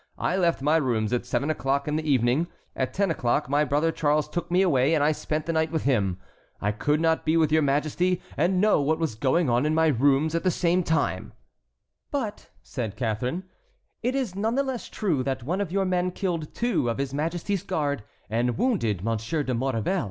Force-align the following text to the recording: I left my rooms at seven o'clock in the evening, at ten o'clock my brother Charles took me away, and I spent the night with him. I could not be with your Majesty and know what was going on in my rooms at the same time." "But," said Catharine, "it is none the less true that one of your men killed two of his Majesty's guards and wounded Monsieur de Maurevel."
I 0.17 0.35
left 0.35 0.63
my 0.63 0.77
rooms 0.77 1.13
at 1.13 1.27
seven 1.27 1.51
o'clock 1.51 1.87
in 1.87 1.95
the 1.95 2.09
evening, 2.11 2.47
at 2.75 2.91
ten 2.91 3.11
o'clock 3.11 3.47
my 3.47 3.63
brother 3.63 3.91
Charles 3.91 4.27
took 4.27 4.49
me 4.49 4.63
away, 4.63 4.95
and 4.95 5.03
I 5.03 5.11
spent 5.11 5.45
the 5.45 5.53
night 5.53 5.71
with 5.71 5.83
him. 5.83 6.19
I 6.59 6.71
could 6.71 6.99
not 6.99 7.23
be 7.23 7.37
with 7.37 7.51
your 7.51 7.61
Majesty 7.61 8.19
and 8.35 8.59
know 8.59 8.81
what 8.81 8.97
was 8.97 9.13
going 9.13 9.47
on 9.47 9.63
in 9.63 9.75
my 9.75 9.85
rooms 9.89 10.33
at 10.33 10.43
the 10.43 10.49
same 10.49 10.81
time." 10.81 11.33
"But," 12.09 12.49
said 12.63 12.95
Catharine, 12.97 13.43
"it 14.01 14.15
is 14.15 14.33
none 14.35 14.55
the 14.55 14.63
less 14.63 14.89
true 14.89 15.21
that 15.21 15.43
one 15.43 15.61
of 15.61 15.71
your 15.71 15.85
men 15.85 16.09
killed 16.09 16.55
two 16.55 16.89
of 16.89 16.97
his 16.97 17.13
Majesty's 17.13 17.61
guards 17.61 18.01
and 18.27 18.57
wounded 18.57 19.03
Monsieur 19.03 19.43
de 19.43 19.53
Maurevel." 19.53 19.99